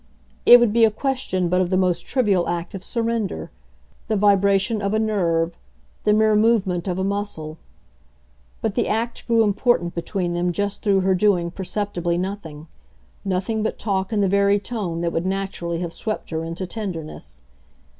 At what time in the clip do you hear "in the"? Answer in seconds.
14.11-14.27